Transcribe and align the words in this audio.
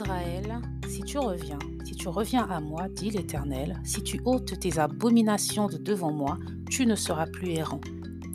Israël, 0.00 0.60
si 0.86 1.02
tu 1.02 1.18
reviens, 1.18 1.58
si 1.84 1.96
tu 1.96 2.06
reviens 2.06 2.44
à 2.48 2.60
moi, 2.60 2.86
dit 2.88 3.10
l'Éternel, 3.10 3.80
si 3.82 4.00
tu 4.00 4.20
ôtes 4.24 4.60
tes 4.60 4.78
abominations 4.78 5.66
de 5.66 5.76
devant 5.76 6.12
moi, 6.12 6.38
tu 6.70 6.86
ne 6.86 6.94
seras 6.94 7.26
plus 7.26 7.50
errant. 7.50 7.80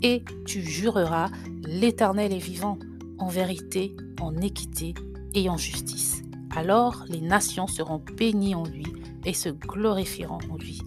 Et 0.02 0.24
tu 0.44 0.60
jureras, 0.60 1.30
l'Éternel 1.62 2.34
est 2.34 2.38
vivant, 2.38 2.78
en 3.18 3.28
vérité, 3.28 3.96
en 4.20 4.36
équité 4.42 4.92
et 5.32 5.48
en 5.48 5.56
justice. 5.56 6.20
Alors 6.54 7.06
les 7.08 7.22
nations 7.22 7.66
seront 7.66 8.02
bénies 8.14 8.54
en 8.54 8.66
lui 8.66 8.84
et 9.24 9.32
se 9.32 9.48
glorifieront 9.48 10.40
en 10.50 10.58
lui. 10.58 10.82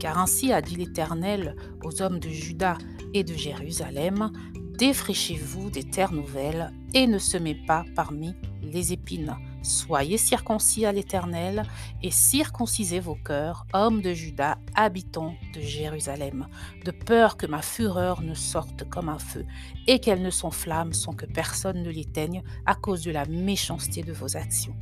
Car 0.00 0.16
ainsi 0.16 0.50
a 0.50 0.62
dit 0.62 0.76
l'Éternel 0.76 1.56
aux 1.84 2.00
hommes 2.00 2.20
de 2.20 2.30
Juda 2.30 2.78
et 3.12 3.22
de 3.22 3.34
Jérusalem, 3.34 4.32
défraîchez-vous 4.78 5.68
des 5.68 5.84
terres 5.84 6.14
nouvelles 6.14 6.72
et 6.94 7.06
ne 7.06 7.18
semez 7.18 7.54
pas 7.66 7.84
parmi 7.94 8.32
les 8.62 8.94
épines. 8.94 9.36
Soyez 9.62 10.18
circoncis 10.18 10.84
à 10.86 10.92
l'Éternel 10.92 11.62
et 12.02 12.10
circoncisez 12.10 12.98
vos 12.98 13.14
cœurs, 13.14 13.64
hommes 13.72 14.02
de 14.02 14.12
Juda, 14.12 14.58
habitants 14.74 15.34
de 15.54 15.60
Jérusalem, 15.60 16.48
de 16.84 16.90
peur 16.90 17.36
que 17.36 17.46
ma 17.46 17.62
fureur 17.62 18.22
ne 18.22 18.34
sorte 18.34 18.88
comme 18.88 19.08
un 19.08 19.20
feu 19.20 19.46
et 19.86 20.00
qu'elle 20.00 20.20
ne 20.20 20.30
s'enflamme 20.30 20.92
sans 20.92 21.12
que 21.12 21.26
personne 21.26 21.82
ne 21.82 21.90
l'éteigne 21.90 22.42
à 22.66 22.74
cause 22.74 23.04
de 23.04 23.12
la 23.12 23.24
méchanceté 23.24 24.02
de 24.02 24.12
vos 24.12 24.36
actions. 24.36 24.74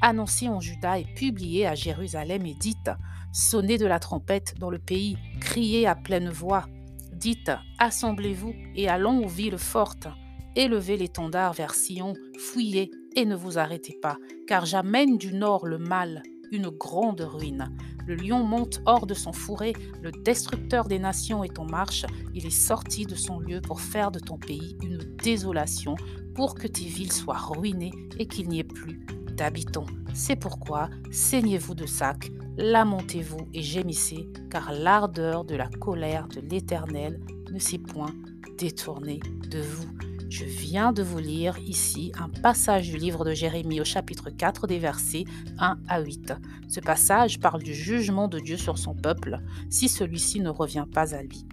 Annoncez 0.00 0.48
en 0.48 0.60
Juda 0.60 1.00
et 1.00 1.04
publiez 1.04 1.66
à 1.66 1.74
Jérusalem 1.74 2.46
et 2.46 2.54
dites 2.54 2.90
Sonnez 3.32 3.78
de 3.78 3.86
la 3.86 3.98
trompette 3.98 4.54
dans 4.58 4.70
le 4.70 4.78
pays, 4.78 5.18
criez 5.40 5.88
à 5.88 5.96
pleine 5.96 6.30
voix. 6.30 6.66
Dites 7.12 7.50
Assemblez-vous 7.78 8.54
et 8.76 8.88
allons 8.88 9.24
aux 9.24 9.28
villes 9.28 9.58
fortes. 9.58 10.08
Élevez 10.54 10.96
l'étendard 10.96 11.52
vers 11.52 11.74
Sion, 11.74 12.14
fouillez 12.38 12.90
et 13.16 13.24
ne 13.24 13.34
vous 13.34 13.58
arrêtez 13.58 13.98
pas, 14.00 14.18
car 14.46 14.66
j'amène 14.66 15.18
du 15.18 15.32
nord 15.32 15.66
le 15.66 15.78
mal, 15.78 16.22
une 16.50 16.68
grande 16.68 17.20
ruine. 17.20 17.70
Le 18.06 18.16
lion 18.16 18.42
monte 18.42 18.80
hors 18.86 19.06
de 19.06 19.14
son 19.14 19.32
fourré, 19.32 19.72
le 20.02 20.10
destructeur 20.10 20.88
des 20.88 20.98
nations 20.98 21.44
est 21.44 21.58
en 21.58 21.64
marche, 21.64 22.06
il 22.34 22.46
est 22.46 22.50
sorti 22.50 23.06
de 23.06 23.14
son 23.14 23.38
lieu 23.38 23.60
pour 23.60 23.80
faire 23.80 24.10
de 24.10 24.18
ton 24.18 24.36
pays 24.36 24.76
une 24.82 24.98
désolation, 25.22 25.94
pour 26.34 26.54
que 26.54 26.66
tes 26.66 26.84
villes 26.84 27.12
soient 27.12 27.38
ruinées 27.38 27.92
et 28.18 28.26
qu'il 28.26 28.48
n'y 28.48 28.60
ait 28.60 28.64
plus 28.64 29.00
d'habitants. 29.36 29.86
C'est 30.12 30.36
pourquoi 30.36 30.90
saignez-vous 31.10 31.74
de 31.74 31.86
sac, 31.86 32.30
lamentez-vous 32.56 33.48
et 33.54 33.62
gémissez, 33.62 34.28
car 34.50 34.72
l'ardeur 34.72 35.44
de 35.44 35.54
la 35.54 35.68
colère 35.68 36.28
de 36.28 36.40
l'Éternel 36.40 37.20
ne 37.50 37.58
s'est 37.58 37.78
point 37.78 38.14
détournée 38.58 39.20
de 39.48 39.60
vous. 39.60 40.09
Je 40.30 40.44
viens 40.44 40.92
de 40.92 41.02
vous 41.02 41.18
lire 41.18 41.58
ici 41.58 42.12
un 42.16 42.28
passage 42.28 42.88
du 42.88 42.96
livre 42.96 43.24
de 43.24 43.32
Jérémie 43.32 43.80
au 43.80 43.84
chapitre 43.84 44.30
4 44.30 44.68
des 44.68 44.78
versets 44.78 45.24
1 45.58 45.76
à 45.88 46.00
8. 46.00 46.34
Ce 46.68 46.78
passage 46.78 47.40
parle 47.40 47.64
du 47.64 47.74
jugement 47.74 48.28
de 48.28 48.38
Dieu 48.38 48.56
sur 48.56 48.78
son 48.78 48.94
peuple 48.94 49.40
si 49.70 49.88
celui-ci 49.88 50.38
ne 50.38 50.48
revient 50.48 50.86
pas 50.94 51.16
à 51.16 51.22
lui. 51.22 51.44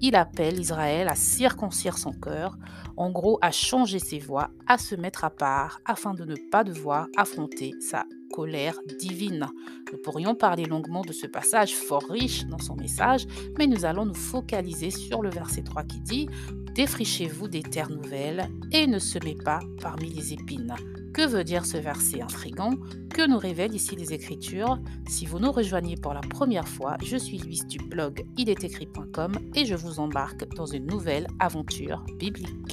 Il 0.00 0.16
appelle 0.16 0.58
Israël 0.58 1.06
à 1.06 1.14
circoncire 1.14 1.96
son 1.96 2.12
cœur, 2.12 2.58
en 2.96 3.12
gros 3.12 3.38
à 3.40 3.52
changer 3.52 4.00
ses 4.00 4.18
voies, 4.18 4.50
à 4.66 4.78
se 4.78 4.96
mettre 4.96 5.24
à 5.24 5.30
part 5.30 5.78
afin 5.84 6.12
de 6.12 6.24
ne 6.24 6.34
pas 6.50 6.64
devoir 6.64 7.06
affronter 7.16 7.72
sa 7.80 8.04
colère 8.32 8.74
divine. 8.98 9.46
Nous 9.92 9.98
pourrions 9.98 10.34
parler 10.34 10.64
longuement 10.64 11.02
de 11.02 11.12
ce 11.12 11.28
passage 11.28 11.72
fort 11.72 12.04
riche 12.10 12.46
dans 12.46 12.58
son 12.58 12.74
message, 12.74 13.26
mais 13.56 13.68
nous 13.68 13.84
allons 13.84 14.06
nous 14.06 14.12
focaliser 14.12 14.90
sur 14.90 15.22
le 15.22 15.30
verset 15.30 15.62
3 15.62 15.84
qui 15.84 16.00
dit 16.00 16.28
Défrichez-vous 16.74 17.46
des 17.46 17.62
terres 17.62 17.90
nouvelles 17.90 18.48
et 18.72 18.88
ne 18.88 18.98
semez 18.98 19.36
pas 19.36 19.60
parmi 19.80 20.10
les 20.10 20.32
épines. 20.32 20.74
Que 21.12 21.24
veut 21.24 21.44
dire 21.44 21.64
ce 21.64 21.76
verset 21.76 22.20
intrigant? 22.20 22.72
Que 23.10 23.28
nous 23.28 23.38
révèlent 23.38 23.76
ici 23.76 23.94
les 23.94 24.12
Écritures? 24.12 24.80
Si 25.06 25.24
vous 25.24 25.38
nous 25.38 25.52
rejoignez 25.52 25.94
pour 25.94 26.14
la 26.14 26.20
première 26.20 26.66
fois, 26.66 26.96
je 27.04 27.16
suis 27.16 27.38
Louise 27.38 27.64
du 27.68 27.78
blog 27.78 28.24
ilestécrit.com 28.36 29.38
et 29.54 29.64
je 29.64 29.76
vous 29.76 30.00
embarque 30.00 30.52
dans 30.56 30.66
une 30.66 30.86
nouvelle 30.86 31.28
aventure 31.38 32.04
biblique. 32.18 32.63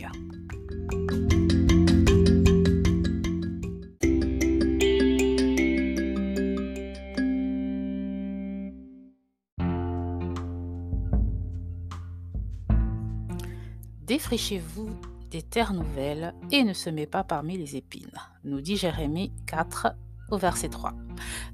Défrichez-vous 14.32 14.88
des 15.30 15.42
terres 15.42 15.74
nouvelles 15.74 16.34
et 16.54 16.64
ne 16.64 16.72
semez 16.72 17.06
pas 17.06 17.22
parmi 17.22 17.58
les 17.58 17.76
épines, 17.76 18.18
nous 18.46 18.62
dit 18.62 18.78
Jérémie 18.78 19.34
4 19.46 19.88
au 20.32 20.38
verset 20.38 20.70
3. 20.70 20.94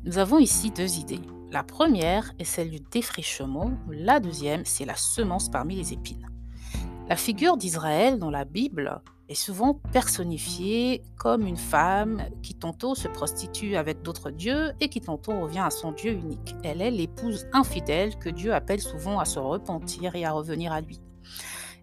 Nous 0.04 0.20
avons 0.20 0.38
ici 0.38 0.70
deux 0.70 1.00
idées. 1.00 1.22
La 1.50 1.64
première 1.64 2.32
est 2.38 2.44
celle 2.44 2.70
du 2.70 2.80
défrichement, 2.80 3.72
la 3.90 4.20
deuxième 4.20 4.64
c'est 4.64 4.86
la 4.86 4.96
semence 4.96 5.50
parmi 5.50 5.76
les 5.76 5.92
épines. 5.92 6.28
La 7.10 7.16
figure 7.16 7.58
d'Israël 7.58 8.20
dans 8.20 8.30
la 8.30 8.46
Bible 8.46 9.02
est 9.28 9.34
souvent 9.34 9.82
personnifiée 9.92 11.02
comme 11.18 11.48
une 11.48 11.58
femme 11.58 12.22
qui 12.44 12.54
tantôt 12.54 12.94
se 12.94 13.08
prostitue 13.08 13.76
avec 13.76 14.04
d'autres 14.04 14.30
dieux 14.30 14.74
et 14.82 14.90
qui 14.90 15.02
tantôt 15.02 15.42
revient 15.42 15.64
à 15.66 15.72
son 15.72 15.94
Dieu 15.94 16.12
unique. 16.12 16.56
Elle 16.64 16.84
est 16.84 16.92
l'épouse 16.92 17.48
infidèle 17.54 18.20
que 18.20 18.30
Dieu 18.30 18.54
appelle 18.54 18.82
souvent 18.82 19.18
à 19.18 19.26
se 19.26 19.40
repentir 19.40 20.16
et 20.16 20.26
à 20.26 20.32
revenir 20.32 20.72
à 20.72 20.82
lui. 20.82 21.02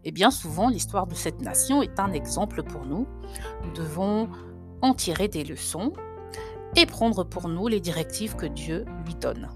Et 0.04 0.12
bien 0.12 0.30
souvent, 0.30 0.68
l'histoire 0.68 1.06
de 1.06 1.14
cette 1.14 1.40
nation 1.40 1.82
est 1.82 1.98
un 1.98 2.12
exemple 2.12 2.62
pour 2.62 2.84
nous. 2.84 3.06
Nous 3.64 3.72
devons 3.72 4.28
en 4.82 4.94
tirer 4.94 5.28
des 5.28 5.44
leçons 5.44 5.92
et 6.76 6.86
prendre 6.86 7.24
pour 7.24 7.48
nous 7.48 7.68
les 7.68 7.80
directives 7.80 8.36
que 8.36 8.46
Dieu 8.46 8.84
lui 9.06 9.14
donne. 9.14 9.48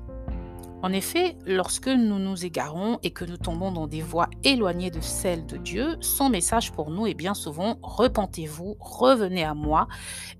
En 0.80 0.92
effet, 0.92 1.36
lorsque 1.44 1.88
nous 1.88 2.20
nous 2.20 2.44
égarons 2.44 3.00
et 3.02 3.10
que 3.10 3.24
nous 3.24 3.36
tombons 3.36 3.72
dans 3.72 3.88
des 3.88 4.00
voies 4.00 4.30
éloignées 4.44 4.92
de 4.92 5.00
celles 5.00 5.44
de 5.44 5.56
Dieu, 5.56 5.96
son 6.00 6.30
message 6.30 6.70
pour 6.70 6.90
nous 6.90 7.06
est 7.08 7.14
bien 7.14 7.34
souvent 7.34 7.78
Repentez-vous, 7.82 8.76
revenez 8.78 9.42
à 9.42 9.54
moi. 9.54 9.88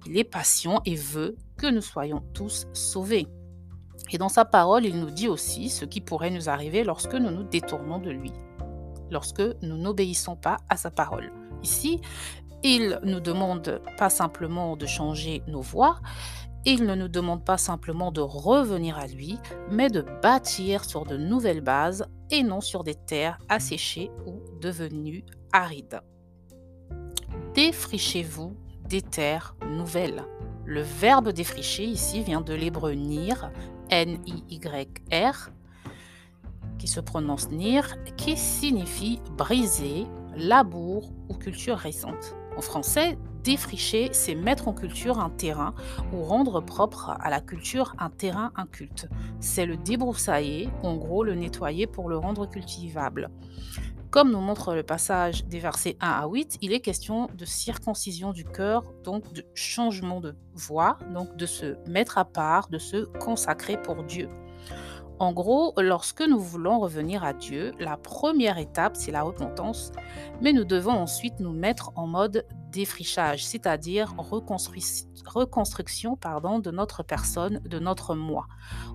Il 0.07 0.17
est 0.17 0.25
patient 0.25 0.81
et 0.87 0.95
veut 0.95 1.37
que 1.57 1.67
nous 1.67 1.81
soyons 1.81 2.23
tous 2.35 2.69
sauvés. 2.73 3.27
Et 4.13 4.19
dans 4.19 4.29
sa 4.29 4.45
parole, 4.45 4.87
il 4.87 5.01
nous 5.01 5.11
dit 5.11 5.29
aussi 5.29 5.69
ce 5.69 5.85
qui 5.85 6.01
pourrait 6.01 6.31
nous 6.31 6.49
arriver 6.49 6.85
lorsque 6.85 7.15
nous 7.15 7.33
nous 7.33 7.43
détournons 7.43 7.99
de 7.99 8.11
lui 8.11 8.33
lorsque 9.11 9.43
nous 9.63 9.77
n'obéissons 9.77 10.37
pas 10.37 10.59
à 10.69 10.77
sa 10.77 10.91
parole. 10.91 11.33
Ici, 11.63 12.01
il 12.63 12.99
nous 13.05 13.21
demande 13.21 13.81
pas 13.97 14.11
simplement 14.11 14.77
de 14.77 14.87
changer 14.87 15.43
nos 15.47 15.61
voies, 15.61 16.01
il 16.65 16.85
ne 16.85 16.95
nous 16.95 17.09
demande 17.09 17.45
pas 17.45 17.57
simplement 17.57 18.11
de 18.11 18.21
revenir 18.21 18.99
à 18.99 19.07
lui, 19.07 19.39
mais 19.71 19.89
de 19.89 20.05
bâtir 20.23 20.85
sur 20.85 21.05
de 21.05 21.17
nouvelles 21.17 21.61
bases 21.61 22.07
et 22.31 22.43
non 22.43 22.61
sur 22.61 22.85
des 22.85 22.95
terres 22.95 23.39
asséchées 23.49 24.11
ou 24.27 24.43
devenues 24.61 25.25
arides. 25.53 26.01
Défrichez-vous 27.55 28.57
des 28.89 29.03
terres 29.03 29.57
nouvelles. 29.71 30.25
Le 30.65 30.83
verbe 30.83 31.31
défricher 31.31 31.85
ici 31.85 32.23
vient 32.23 32.41
de 32.43 32.53
l'hébreu 32.53 32.93
nir, 32.93 33.51
N-I-Y-R, 33.91 35.51
qui 36.79 36.89
se 36.89 37.01
prononce 37.01 37.51
nir, 37.51 37.97
qui 38.17 38.37
signifie 38.37 39.21
briser, 39.37 40.07
labour 40.37 41.11
ou 41.29 41.35
culture 41.35 41.77
récente. 41.77 42.37
En 42.57 42.61
français, 42.61 43.19
défricher, 43.45 44.09
c'est 44.13 44.35
mettre 44.35 44.69
en 44.69 44.73
culture 44.73 45.21
un 45.21 45.31
terrain 45.31 45.75
ou 46.13 46.23
rendre 46.23 46.61
propre 46.61 47.17
à 47.21 47.31
la 47.31 47.41
culture 47.41 47.95
un 47.99 48.11
terrain 48.11 48.53
inculte. 48.57 49.09
C'est 49.41 49.67
le 49.67 49.77
débroussailler, 49.77 50.69
en 50.83 50.97
gros 50.97 51.25
le 51.25 51.35
nettoyer 51.35 51.87
pour 51.87 52.09
le 52.09 52.19
rendre 52.19 52.49
cultivable. 52.49 53.31
Comme 54.11 54.33
nous 54.33 54.41
montre 54.41 54.75
le 54.75 54.83
passage 54.83 55.45
des 55.45 55.59
versets 55.59 55.99
1 56.01 56.09
à 56.09 56.27
8, 56.27 56.59
il 56.63 56.73
est 56.73 56.81
question 56.81 57.29
de 57.37 57.45
circoncision 57.45 58.33
du 58.33 58.45
cœur, 58.45 58.83
donc 59.05 59.33
de 59.35 59.45
changement 59.55 60.21
de 60.21 60.35
voie, 60.55 60.99
donc 61.13 61.37
de 61.37 61.45
se 61.45 61.77
mettre 61.87 62.17
à 62.17 62.25
part, 62.25 62.69
de 62.69 62.79
se 62.79 63.05
consacrer 63.19 63.81
pour 63.81 64.03
Dieu. 64.05 64.29
En 65.19 65.33
gros, 65.33 65.75
lorsque 65.79 66.23
nous 66.23 66.39
voulons 66.39 66.79
revenir 66.79 67.25
à 67.25 67.33
Dieu, 67.33 67.73
la 67.81 67.97
première 67.97 68.59
étape, 68.59 68.97
c'est 68.97 69.11
la 69.11 69.23
repentance, 69.23 69.91
mais 70.41 70.53
nous 70.53 70.65
devons 70.65 70.93
ensuite 70.93 71.41
nous 71.41 71.53
mettre 71.53 71.91
en 71.97 72.07
mode 72.07 72.47
défrichage, 72.71 73.45
c'est-à-dire 73.45 74.15
reconstruction 74.17 76.17
pardon, 76.17 76.61
de 76.61 76.71
notre 76.71 77.03
personne, 77.03 77.61
de 77.65 77.81
notre 77.81 78.15
moi. 78.15 78.47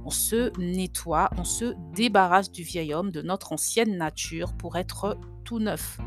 On 0.06 0.12
se 0.12 0.58
nettoie, 0.58 1.30
on 1.38 1.44
se 1.44 1.74
débarrasse 1.94 2.52
du 2.52 2.64
vieil 2.64 2.94
homme, 2.94 3.12
de 3.12 3.22
notre 3.22 3.52
ancienne 3.52 3.98
nature 3.98 4.54
pour 4.54 4.78
être 4.78 5.18
tout 5.44 5.60
neuf. 5.60 5.98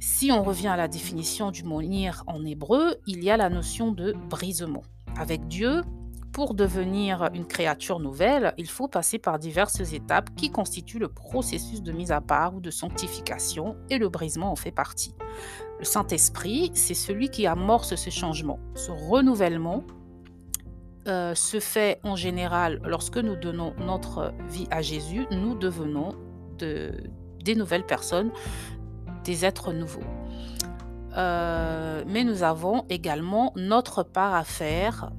Si 0.00 0.30
on 0.30 0.42
revient 0.42 0.68
à 0.68 0.76
la 0.76 0.88
définition 0.88 1.50
du 1.50 1.64
mot 1.64 1.80
nir 1.80 2.24
en 2.26 2.44
hébreu, 2.44 2.96
il 3.06 3.24
y 3.24 3.30
a 3.30 3.38
la 3.38 3.48
notion 3.48 3.90
de 3.90 4.12
brisement. 4.28 4.82
Avec 5.16 5.48
Dieu, 5.48 5.80
pour 6.32 6.54
devenir 6.54 7.28
une 7.34 7.46
créature 7.46 8.00
nouvelle, 8.00 8.54
il 8.58 8.68
faut 8.68 8.88
passer 8.88 9.18
par 9.18 9.38
diverses 9.38 9.92
étapes 9.92 10.30
qui 10.36 10.50
constituent 10.50 10.98
le 10.98 11.08
processus 11.08 11.82
de 11.82 11.92
mise 11.92 12.12
à 12.12 12.20
part 12.20 12.54
ou 12.54 12.60
de 12.60 12.70
sanctification 12.70 13.76
et 13.90 13.98
le 13.98 14.08
brisement 14.08 14.50
en 14.50 14.56
fait 14.56 14.70
partie. 14.70 15.14
Le 15.78 15.84
Saint-Esprit, 15.84 16.70
c'est 16.74 16.94
celui 16.94 17.30
qui 17.30 17.46
amorce 17.46 17.94
ce 17.94 18.10
changement, 18.10 18.58
ce 18.74 18.90
renouvellement 18.90 19.84
euh, 21.06 21.34
se 21.34 21.60
fait 21.60 22.00
en 22.02 22.16
général 22.16 22.80
lorsque 22.84 23.18
nous 23.18 23.36
donnons 23.36 23.74
notre 23.78 24.34
vie 24.48 24.66
à 24.70 24.82
Jésus, 24.82 25.26
nous 25.30 25.54
devenons 25.54 26.14
des 26.58 27.54
nouvelles 27.54 27.86
personnes, 27.86 28.30
des 29.24 29.44
êtres 29.44 29.72
nouveaux. 29.72 30.02
Euh, 31.16 32.04
mais 32.06 32.24
nous 32.24 32.42
avons 32.42 32.84
également 32.90 33.52
notre 33.56 34.02
part 34.02 34.34
à 34.34 34.44
faire 34.44 35.10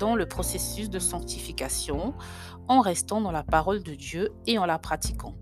dans 0.00 0.16
le 0.16 0.26
processus 0.26 0.90
de 0.90 0.98
sanctification 0.98 2.14
en 2.66 2.80
restant 2.80 3.20
dans 3.20 3.30
la 3.30 3.44
parole 3.44 3.82
de 3.82 3.94
Dieu 3.94 4.32
et 4.46 4.58
en 4.58 4.66
la 4.66 4.78
pratiquant. 4.78 5.36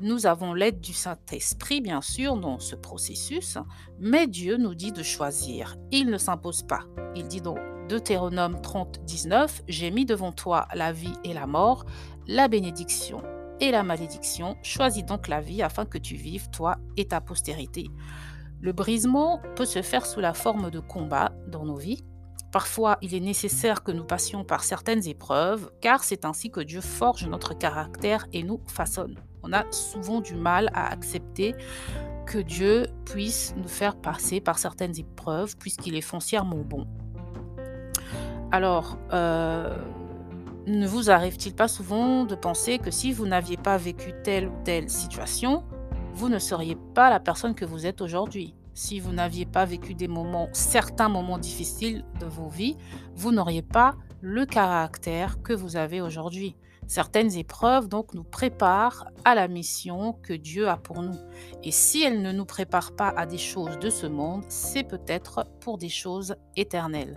Nous 0.00 0.26
avons 0.26 0.52
l'aide 0.52 0.80
du 0.80 0.92
Saint-Esprit, 0.92 1.80
bien 1.80 2.00
sûr, 2.00 2.36
dans 2.36 2.58
ce 2.58 2.76
processus, 2.76 3.56
mais 3.98 4.26
Dieu 4.26 4.56
nous 4.56 4.74
dit 4.74 4.92
de 4.92 5.02
choisir. 5.02 5.76
Il 5.90 6.10
ne 6.10 6.18
s'impose 6.18 6.62
pas. 6.62 6.80
Il 7.14 7.26
dit 7.26 7.40
donc 7.40 7.58
Deutéronome 7.88 8.60
30, 8.60 9.04
19, 9.04 9.62
J'ai 9.68 9.90
mis 9.90 10.04
devant 10.04 10.32
toi 10.32 10.68
la 10.74 10.92
vie 10.92 11.14
et 11.24 11.32
la 11.32 11.46
mort, 11.46 11.84
la 12.26 12.48
bénédiction 12.48 13.22
et 13.60 13.70
la 13.70 13.82
malédiction. 13.82 14.56
Choisis 14.62 15.04
donc 15.04 15.28
la 15.28 15.40
vie 15.40 15.62
afin 15.62 15.86
que 15.86 15.98
tu 15.98 16.16
vives, 16.16 16.50
toi 16.50 16.76
et 16.96 17.06
ta 17.06 17.20
postérité. 17.20 17.88
Le 18.60 18.72
brisement 18.72 19.40
peut 19.56 19.64
se 19.64 19.82
faire 19.82 20.04
sous 20.04 20.20
la 20.20 20.34
forme 20.34 20.70
de 20.70 20.80
combat 20.80 21.32
dans 21.48 21.64
nos 21.64 21.76
vies. 21.76 22.04
Parfois, 22.52 22.98
il 23.00 23.14
est 23.14 23.20
nécessaire 23.20 23.82
que 23.82 23.92
nous 23.92 24.04
passions 24.04 24.44
par 24.44 24.62
certaines 24.62 25.08
épreuves, 25.08 25.70
car 25.80 26.04
c'est 26.04 26.26
ainsi 26.26 26.50
que 26.50 26.60
Dieu 26.60 26.82
forge 26.82 27.26
notre 27.26 27.56
caractère 27.56 28.26
et 28.34 28.42
nous 28.42 28.60
façonne. 28.66 29.18
On 29.42 29.54
a 29.54 29.64
souvent 29.72 30.20
du 30.20 30.34
mal 30.34 30.70
à 30.74 30.92
accepter 30.92 31.54
que 32.26 32.38
Dieu 32.38 32.86
puisse 33.06 33.54
nous 33.56 33.68
faire 33.68 33.96
passer 33.96 34.40
par 34.42 34.58
certaines 34.58 34.98
épreuves, 34.98 35.56
puisqu'il 35.56 35.96
est 35.96 36.02
foncièrement 36.02 36.62
bon. 36.62 36.86
Alors, 38.50 38.98
euh, 39.14 39.74
ne 40.66 40.86
vous 40.86 41.10
arrive-t-il 41.10 41.54
pas 41.54 41.68
souvent 41.68 42.24
de 42.24 42.34
penser 42.34 42.78
que 42.78 42.90
si 42.90 43.12
vous 43.12 43.26
n'aviez 43.26 43.56
pas 43.56 43.78
vécu 43.78 44.12
telle 44.22 44.48
ou 44.48 44.54
telle 44.62 44.90
situation, 44.90 45.64
vous 46.12 46.28
ne 46.28 46.38
seriez 46.38 46.76
pas 46.94 47.08
la 47.08 47.18
personne 47.18 47.54
que 47.54 47.64
vous 47.64 47.86
êtes 47.86 48.02
aujourd'hui? 48.02 48.54
Si 48.74 49.00
vous 49.00 49.12
n'aviez 49.12 49.44
pas 49.44 49.64
vécu 49.64 49.94
des 49.94 50.08
moments, 50.08 50.48
certains 50.52 51.08
moments 51.08 51.38
difficiles 51.38 52.04
de 52.20 52.26
vos 52.26 52.48
vies, 52.48 52.76
vous 53.14 53.30
n'auriez 53.30 53.62
pas 53.62 53.96
le 54.22 54.46
caractère 54.46 55.42
que 55.42 55.52
vous 55.52 55.76
avez 55.76 56.00
aujourd'hui. 56.00 56.56
Certaines 56.86 57.36
épreuves 57.36 57.88
donc 57.88 58.12
nous 58.12 58.24
préparent 58.24 59.06
à 59.24 59.34
la 59.34 59.48
mission 59.48 60.14
que 60.22 60.32
Dieu 60.32 60.68
a 60.68 60.76
pour 60.76 61.02
nous. 61.02 61.16
Et 61.62 61.70
si 61.70 62.02
elles 62.02 62.22
ne 62.22 62.32
nous 62.32 62.44
préparent 62.44 62.94
pas 62.96 63.08
à 63.08 63.24
des 63.24 63.38
choses 63.38 63.78
de 63.78 63.88
ce 63.88 64.06
monde, 64.06 64.44
c'est 64.48 64.84
peut-être 64.84 65.46
pour 65.60 65.78
des 65.78 65.88
choses 65.88 66.34
éternelles. 66.56 67.16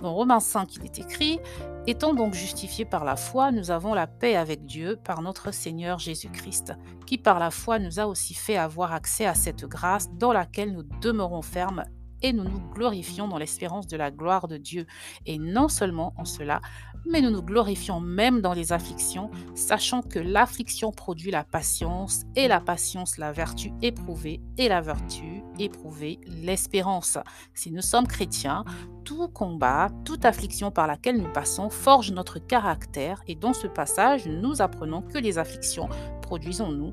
Dans 0.00 0.14
Romains 0.14 0.40
5, 0.40 0.76
il 0.76 0.84
est 0.84 0.98
écrit 0.98 1.40
Étant 1.88 2.12
donc 2.12 2.34
justifiés 2.34 2.84
par 2.84 3.06
la 3.06 3.16
foi, 3.16 3.50
nous 3.50 3.70
avons 3.70 3.94
la 3.94 4.06
paix 4.06 4.36
avec 4.36 4.66
Dieu 4.66 4.98
par 5.02 5.22
notre 5.22 5.52
Seigneur 5.52 5.98
Jésus-Christ, 5.98 6.74
qui 7.06 7.16
par 7.16 7.38
la 7.38 7.50
foi 7.50 7.78
nous 7.78 7.98
a 7.98 8.04
aussi 8.04 8.34
fait 8.34 8.58
avoir 8.58 8.92
accès 8.92 9.24
à 9.24 9.32
cette 9.32 9.64
grâce 9.64 10.12
dans 10.12 10.34
laquelle 10.34 10.74
nous 10.74 10.82
demeurons 10.82 11.40
fermes 11.40 11.86
et 12.20 12.34
nous 12.34 12.44
nous 12.44 12.60
glorifions 12.74 13.26
dans 13.26 13.38
l'espérance 13.38 13.86
de 13.86 13.96
la 13.96 14.10
gloire 14.10 14.48
de 14.48 14.58
Dieu. 14.58 14.84
Et 15.24 15.38
non 15.38 15.68
seulement 15.68 16.12
en 16.18 16.26
cela, 16.26 16.60
mais 17.06 17.20
nous 17.20 17.30
nous 17.30 17.42
glorifions 17.42 18.00
même 18.00 18.40
dans 18.40 18.52
les 18.52 18.72
afflictions, 18.72 19.30
sachant 19.54 20.02
que 20.02 20.18
l'affliction 20.18 20.92
produit 20.92 21.30
la 21.30 21.44
patience, 21.44 22.22
et 22.36 22.48
la 22.48 22.60
patience 22.60 23.18
la 23.18 23.32
vertu 23.32 23.72
éprouvée, 23.82 24.40
et 24.56 24.68
la 24.68 24.80
vertu 24.80 25.42
éprouvée 25.58 26.20
l'espérance. 26.26 27.18
Si 27.54 27.70
nous 27.70 27.82
sommes 27.82 28.06
chrétiens, 28.06 28.64
tout 29.04 29.28
combat, 29.28 29.88
toute 30.04 30.24
affliction 30.24 30.70
par 30.70 30.86
laquelle 30.86 31.20
nous 31.20 31.32
passons 31.32 31.70
forge 31.70 32.12
notre 32.12 32.38
caractère, 32.38 33.22
et 33.26 33.34
dans 33.34 33.54
ce 33.54 33.66
passage, 33.66 34.26
nous 34.26 34.62
apprenons 34.62 35.02
que 35.02 35.18
les 35.18 35.38
afflictions 35.38 35.88
produisent 36.22 36.60
en 36.60 36.72
nous 36.72 36.92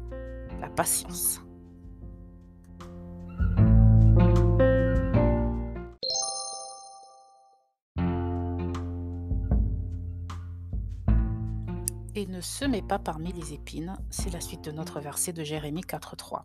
la 0.61 0.69
patience. 0.69 1.44
Et 12.15 12.25
ne 12.25 12.41
se 12.41 12.65
met 12.65 12.81
pas 12.81 12.99
parmi 12.99 13.33
les 13.33 13.53
épines. 13.53 13.97
C'est 14.09 14.31
la 14.33 14.41
suite 14.41 14.63
de 14.63 14.71
notre 14.71 14.99
verset 14.99 15.33
de 15.33 15.43
Jérémie 15.43 15.81
4.3. 15.81 16.41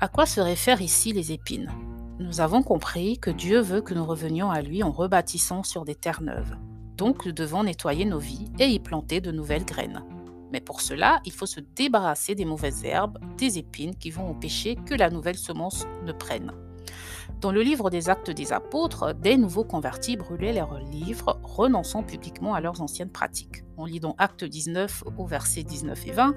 À 0.00 0.08
quoi 0.08 0.26
se 0.26 0.40
réfèrent 0.40 0.82
ici 0.82 1.12
les 1.12 1.32
épines? 1.32 1.70
Nous 2.18 2.40
avons 2.40 2.62
compris 2.62 3.18
que 3.18 3.30
Dieu 3.30 3.60
veut 3.60 3.80
que 3.80 3.94
nous 3.94 4.04
revenions 4.04 4.50
à 4.50 4.60
lui 4.60 4.82
en 4.82 4.90
rebâtissant 4.90 5.62
sur 5.62 5.84
des 5.84 5.94
terres 5.94 6.22
neuves. 6.22 6.56
Donc 6.96 7.26
nous 7.26 7.32
devons 7.32 7.62
nettoyer 7.62 8.04
nos 8.04 8.18
vies 8.18 8.50
et 8.58 8.66
y 8.66 8.80
planter 8.80 9.20
de 9.20 9.30
nouvelles 9.30 9.64
graines. 9.64 10.02
Mais 10.52 10.60
pour 10.60 10.80
cela, 10.80 11.20
il 11.24 11.32
faut 11.32 11.46
se 11.46 11.60
débarrasser 11.60 12.34
des 12.34 12.44
mauvaises 12.44 12.84
herbes, 12.84 13.18
des 13.36 13.58
épines 13.58 13.94
qui 13.94 14.10
vont 14.10 14.28
empêcher 14.28 14.74
que 14.74 14.94
la 14.94 15.10
nouvelle 15.10 15.38
semence 15.38 15.86
ne 16.04 16.12
prenne. 16.12 16.52
Dans 17.40 17.52
le 17.52 17.62
livre 17.62 17.90
des 17.90 18.08
Actes 18.08 18.30
des 18.30 18.52
Apôtres, 18.52 19.14
des 19.14 19.36
nouveaux 19.36 19.64
convertis 19.64 20.16
brûlaient 20.16 20.52
leurs 20.52 20.78
livres, 20.80 21.40
renonçant 21.42 22.02
publiquement 22.02 22.54
à 22.54 22.60
leurs 22.60 22.80
anciennes 22.80 23.10
pratiques. 23.10 23.62
On 23.76 23.84
lit 23.84 24.00
dans 24.00 24.16
Acte 24.18 24.44
19 24.44 25.04
au 25.16 25.26
verset 25.26 25.62
19 25.62 26.06
et 26.08 26.12
20, 26.12 26.34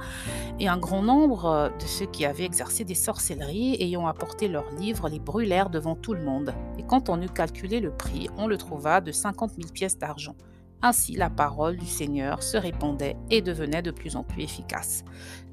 et 0.59 0.67
un 0.67 0.77
grand 0.77 1.01
nombre 1.01 1.71
de 1.79 1.85
ceux 1.85 2.05
qui 2.05 2.25
avaient 2.25 2.45
exercé 2.45 2.83
des 2.83 2.95
sorcelleries 2.95 3.77
ayant 3.79 4.05
apporté 4.05 4.47
leurs 4.47 4.69
livres 4.75 5.09
les 5.09 5.19
brûlèrent 5.19 5.71
devant 5.71 5.95
tout 5.95 6.13
le 6.13 6.21
monde. 6.21 6.53
Et 6.77 6.83
quand 6.83 7.09
on 7.09 7.19
eut 7.21 7.29
calculé 7.29 7.79
le 7.79 7.91
prix, 7.91 8.29
on 8.37 8.45
le 8.45 8.57
trouva 8.57 9.01
de 9.01 9.11
50 9.11 9.53
000 9.55 9.71
pièces 9.71 9.97
d'argent. 9.97 10.35
Ainsi, 10.83 11.15
la 11.15 11.29
parole 11.29 11.77
du 11.77 11.85
Seigneur 11.85 12.41
se 12.41 12.57
répandait 12.57 13.15
et 13.29 13.41
devenait 13.41 13.83
de 13.83 13.91
plus 13.91 14.15
en 14.15 14.23
plus 14.23 14.43
efficace. 14.43 15.03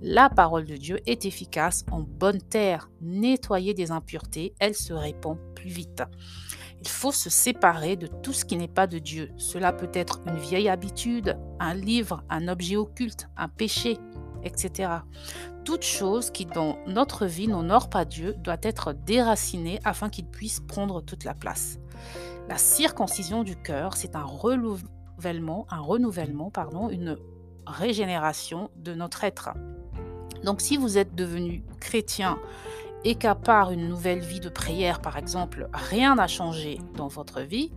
La 0.01 0.31
parole 0.31 0.65
de 0.65 0.77
Dieu 0.77 0.99
est 1.07 1.27
efficace 1.27 1.85
en 1.91 2.01
bonne 2.01 2.41
terre. 2.41 2.91
Nettoyée 3.03 3.75
des 3.75 3.91
impuretés, 3.91 4.55
elle 4.59 4.75
se 4.75 4.95
répand 4.95 5.37
plus 5.55 5.69
vite. 5.69 6.03
Il 6.81 6.89
faut 6.89 7.13
se 7.13 7.29
séparer 7.29 7.97
de 7.97 8.07
tout 8.07 8.33
ce 8.33 8.45
qui 8.45 8.57
n'est 8.57 8.69
pas 8.69 8.87
de 8.87 8.99
Dieu. 8.99 9.31
Cela 9.37 9.73
peut 9.73 9.91
être 9.93 10.21
une 10.27 10.39
vieille 10.39 10.69
habitude, 10.69 11.37
un 11.61 11.75
livre, 11.75 12.23
un 12.31 12.49
objet 12.49 12.77
occulte, 12.77 13.29
un 13.37 13.49
péché, 13.49 13.99
etc. 14.45 14.91
Toute 15.65 15.83
chose 15.83 16.31
qui 16.31 16.47
dans 16.47 16.79
notre 16.87 17.27
vie 17.27 17.49
n'honore 17.49 17.91
pas 17.91 18.05
Dieu 18.05 18.35
doit 18.39 18.57
être 18.63 18.93
déracinée 18.93 19.81
afin 19.85 20.09
qu'il 20.09 20.27
puisse 20.27 20.61
prendre 20.61 21.03
toute 21.03 21.25
la 21.25 21.35
place. 21.35 21.79
La 22.49 22.56
circoncision 22.56 23.43
du 23.43 23.56
cœur, 23.56 23.97
c'est 23.97 24.17
un 24.17 24.23
un 25.70 25.81
renouvellement, 25.81 26.51
pardon, 26.51 26.89
une 26.89 27.19
régénération 27.67 28.70
de 28.77 28.94
notre 28.94 29.25
être. 29.25 29.51
Donc 30.44 30.60
si 30.60 30.77
vous 30.77 30.98
êtes 30.98 31.15
devenu 31.15 31.63
chrétien 31.81 32.39
et 33.05 33.15
qu'à 33.15 33.34
part 33.34 33.70
une 33.70 33.89
nouvelle 33.89 34.20
vie 34.20 34.41
de 34.41 34.48
prière, 34.48 35.01
par 35.01 35.17
exemple, 35.17 35.69
rien 35.72 36.15
n'a 36.15 36.27
changé 36.27 36.79
dans 36.96 37.08
votre 37.08 37.41
vie, 37.41 37.70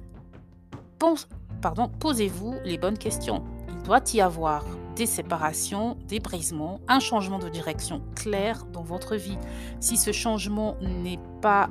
pardon, 1.62 1.90
posez-vous 2.00 2.56
les 2.64 2.78
bonnes 2.78 2.98
questions. 2.98 3.44
Il 3.70 3.84
doit 3.84 4.02
y 4.14 4.22
avoir 4.22 4.66
des 4.96 5.06
séparations, 5.06 5.98
des 6.08 6.20
brisements, 6.20 6.80
un 6.88 7.00
changement 7.00 7.40
de 7.40 7.50
direction 7.50 8.02
clair 8.16 8.66
dans 8.72 8.84
votre 8.84 9.16
vie. 9.16 9.38
Si 9.80 9.98
ce 9.98 10.12
changement 10.12 10.76
n'est 10.82 11.20
pas 11.42 11.70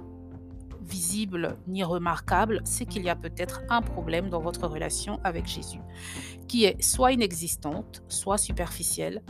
visible 0.91 1.57
ni 1.67 1.85
remarquable, 1.85 2.61
c'est 2.65 2.85
qu'il 2.85 3.05
y 3.05 3.09
a 3.09 3.17
peut-être 3.17 3.63
un 3.69 3.81
problème 3.81 4.29
dans 4.29 4.41
votre 4.41 4.67
relation 4.67 5.21
avec 5.25 5.47
Jésus, 5.47 5.81
qui 6.49 6.65
est 6.65 6.83
soit 6.83 7.13
inexistante, 7.13 8.03
soit 8.09 8.39
superficielle, 8.39 9.23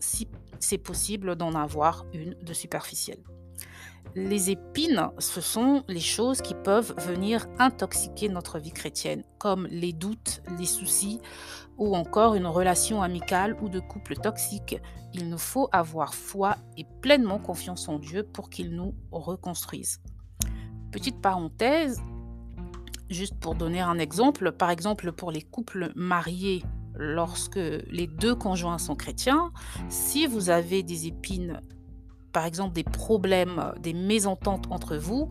si 0.00 0.28
c'est 0.58 0.78
possible 0.78 1.36
d'en 1.36 1.54
avoir 1.54 2.04
une 2.12 2.34
de 2.42 2.52
superficielle. 2.52 3.22
Les 4.14 4.50
épines, 4.50 5.10
ce 5.18 5.40
sont 5.40 5.84
les 5.86 6.00
choses 6.00 6.40
qui 6.40 6.54
peuvent 6.54 6.94
venir 6.98 7.46
intoxiquer 7.58 8.28
notre 8.28 8.58
vie 8.58 8.72
chrétienne, 8.72 9.22
comme 9.38 9.66
les 9.66 9.92
doutes, 9.92 10.42
les 10.58 10.66
soucis 10.66 11.20
ou 11.76 11.94
encore 11.94 12.34
une 12.34 12.46
relation 12.46 13.02
amicale 13.02 13.56
ou 13.62 13.68
de 13.68 13.80
couple 13.80 14.16
toxique. 14.16 14.80
Il 15.14 15.28
nous 15.28 15.38
faut 15.38 15.68
avoir 15.72 16.14
foi 16.14 16.56
et 16.76 16.84
pleinement 17.02 17.38
confiance 17.38 17.88
en 17.88 17.98
Dieu 17.98 18.24
pour 18.24 18.50
qu'il 18.50 18.74
nous 18.74 18.94
reconstruise. 19.12 20.00
Petite 20.90 21.20
parenthèse, 21.20 22.00
juste 23.10 23.34
pour 23.38 23.54
donner 23.54 23.80
un 23.80 23.98
exemple, 23.98 24.52
par 24.52 24.70
exemple 24.70 25.12
pour 25.12 25.30
les 25.30 25.42
couples 25.42 25.92
mariés, 25.94 26.64
lorsque 26.94 27.56
les 27.90 28.06
deux 28.06 28.34
conjoints 28.34 28.78
sont 28.78 28.96
chrétiens, 28.96 29.52
si 29.88 30.26
vous 30.26 30.50
avez 30.50 30.82
des 30.82 31.06
épines, 31.06 31.60
par 32.32 32.44
exemple 32.44 32.74
des 32.74 32.84
problèmes, 32.84 33.72
des 33.80 33.92
mésententes 33.92 34.66
entre 34.70 34.96
vous, 34.96 35.28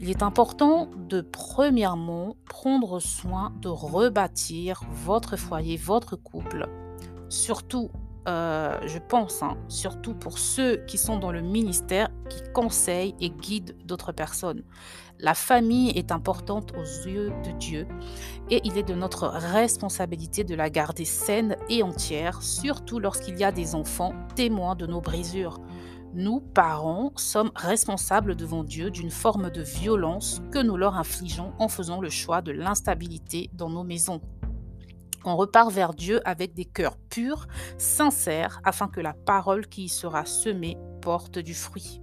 il 0.00 0.10
est 0.10 0.22
important 0.22 0.90
de 1.08 1.20
premièrement 1.20 2.36
prendre 2.46 2.98
soin 2.98 3.52
de 3.60 3.68
rebâtir 3.68 4.82
votre 4.90 5.36
foyer, 5.36 5.76
votre 5.76 6.16
couple, 6.16 6.68
surtout 7.28 7.90
euh, 8.26 8.78
je 8.86 8.98
pense, 8.98 9.42
hein, 9.42 9.56
surtout 9.68 10.14
pour 10.14 10.38
ceux 10.38 10.78
qui 10.86 10.98
sont 10.98 11.18
dans 11.18 11.32
le 11.32 11.42
ministère, 11.42 12.08
qui 12.28 12.42
conseillent 12.52 13.14
et 13.20 13.30
guident 13.30 13.76
d'autres 13.84 14.12
personnes. 14.12 14.62
La 15.20 15.34
famille 15.34 15.90
est 15.90 16.10
importante 16.10 16.72
aux 16.76 17.08
yeux 17.08 17.32
de 17.44 17.52
Dieu 17.58 17.86
et 18.50 18.60
il 18.64 18.76
est 18.78 18.82
de 18.82 18.94
notre 18.94 19.28
responsabilité 19.28 20.42
de 20.42 20.54
la 20.54 20.70
garder 20.70 21.04
saine 21.04 21.56
et 21.68 21.82
entière, 21.82 22.42
surtout 22.42 22.98
lorsqu'il 22.98 23.38
y 23.38 23.44
a 23.44 23.52
des 23.52 23.74
enfants 23.74 24.12
témoins 24.34 24.74
de 24.74 24.86
nos 24.86 25.00
brisures. 25.00 25.60
Nous, 26.16 26.40
parents, 26.40 27.12
sommes 27.16 27.50
responsables 27.56 28.36
devant 28.36 28.62
Dieu 28.62 28.90
d'une 28.90 29.10
forme 29.10 29.50
de 29.50 29.62
violence 29.62 30.40
que 30.52 30.62
nous 30.62 30.76
leur 30.76 30.96
infligeons 30.96 31.52
en 31.58 31.68
faisant 31.68 32.00
le 32.00 32.08
choix 32.08 32.40
de 32.40 32.52
l'instabilité 32.52 33.50
dans 33.52 33.68
nos 33.68 33.82
maisons. 33.82 34.20
On 35.24 35.36
repart 35.36 35.70
vers 35.70 35.94
Dieu 35.94 36.20
avec 36.24 36.54
des 36.54 36.64
cœurs 36.64 36.96
purs, 36.96 37.46
sincères, 37.78 38.60
afin 38.64 38.88
que 38.88 39.00
la 39.00 39.14
parole 39.14 39.66
qui 39.66 39.84
y 39.84 39.88
sera 39.88 40.26
semée 40.26 40.76
porte 41.00 41.38
du 41.38 41.54
fruit. 41.54 42.02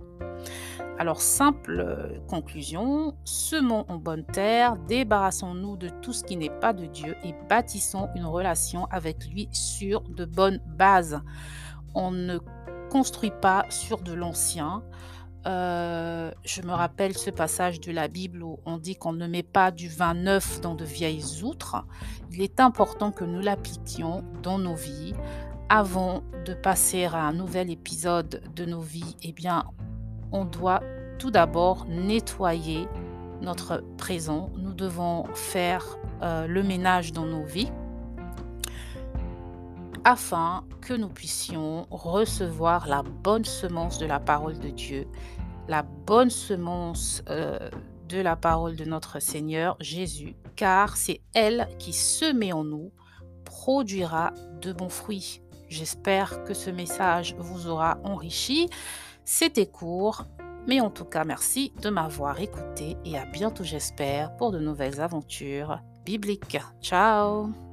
Alors, 0.98 1.22
simple 1.22 1.80
euh, 1.80 2.20
conclusion, 2.28 3.16
semons 3.24 3.86
en 3.90 3.98
bonne 3.98 4.26
terre, 4.26 4.78
débarrassons-nous 4.88 5.78
de 5.78 5.90
tout 6.02 6.14
ce 6.14 6.24
qui 6.24 6.38
n'est 6.38 6.52
pas 6.60 6.74
de 6.74 6.86
Dieu 6.86 7.16
et 7.24 7.34
bâtissons 7.50 8.10
une 8.16 8.26
relation 8.26 8.86
avec 8.92 9.28
lui 9.28 9.50
sur 9.52 10.02
de 10.02 10.26
bonnes 10.26 10.62
bases. 10.78 11.22
On 11.96 12.12
ne 12.12 12.38
construit 12.92 13.32
pas 13.42 13.66
sur 13.70 14.02
de 14.02 14.14
l'ancien, 14.14 14.84
euh, 15.48 16.32
je 16.44 16.62
me 16.62 16.72
rappelle 16.72 17.18
ce 17.18 17.30
passage 17.30 17.80
de 17.80 17.92
la 17.92 18.08
Bible 18.08 18.44
où 18.44 18.60
on 18.66 18.78
dit 18.78 18.96
qu'on 18.96 19.14
ne 19.14 19.28
met 19.28 19.44
pas 19.44 19.72
du 19.72 19.90
vin 19.90 20.14
neuf 20.14 20.62
dans 20.62 20.76
de 20.76 20.86
vieilles 20.86 21.44
outres. 21.44 21.84
Il 22.32 22.42
est 22.42 22.60
important 22.60 23.12
que 23.12 23.24
nous 23.24 23.40
l'appliquions 23.40 24.24
dans 24.44 24.58
nos 24.58 24.76
vies. 24.76 25.14
Avant 25.70 26.22
de 26.46 26.54
passer 26.54 27.06
à 27.06 27.20
un 27.20 27.34
nouvel 27.34 27.70
épisode 27.72 28.44
de 28.56 28.66
nos 28.66 28.82
vies, 28.82 29.16
eh 29.24 29.32
bien, 29.32 29.66
on 30.32 30.46
doit 30.46 30.82
tout 31.18 31.32
d'abord 31.32 31.86
nettoyer 31.88 32.88
notre 33.42 33.84
présent. 33.98 34.52
Nous 34.58 34.74
devons 34.74 35.26
faire 35.34 35.98
euh, 36.22 36.46
le 36.46 36.62
ménage 36.62 37.14
dans 37.14 37.26
nos 37.26 37.44
vies 37.44 37.72
afin 40.04 40.64
que 40.82 40.94
nous 40.94 41.10
puissions 41.10 41.88
recevoir 41.90 42.88
la 42.88 43.04
bonne 43.04 43.46
semence 43.46 43.98
de 43.98 44.06
la 44.06 44.20
parole 44.20 44.60
de 44.60 44.70
Dieu, 44.70 45.08
la 45.68 45.84
bonne 45.84 46.30
semence 46.30 47.24
euh, 47.30 47.70
de 48.10 48.20
la 48.20 48.36
parole 48.36 48.76
de 48.76 48.86
notre 48.86 49.20
Seigneur 49.20 49.78
Jésus, 49.80 50.36
car 50.56 50.98
c'est 50.98 51.22
elle 51.34 51.68
qui, 51.80 51.94
semée 51.94 52.54
en 52.54 52.64
nous, 52.64 52.92
produira 53.46 54.34
de 54.62 54.74
bons 54.74 54.90
fruits. 54.90 55.42
J'espère 55.70 56.44
que 56.44 56.54
ce 56.54 56.70
message 56.70 57.36
vous 57.38 57.68
aura 57.68 57.98
enrichi. 58.04 58.68
C'était 59.24 59.68
court, 59.68 60.26
mais 60.68 60.82
en 60.82 60.90
tout 60.90 61.06
cas, 61.06 61.24
merci 61.24 61.74
de 61.82 61.90
m'avoir 61.90 62.40
écouté 62.42 62.98
et 63.06 63.18
à 63.18 63.26
bientôt, 63.26 63.64
j'espère, 63.64 64.36
pour 64.36 64.52
de 64.52 64.60
nouvelles 64.60 65.00
aventures 65.00 65.80
bibliques. 66.06 66.60
Ciao 66.82 67.71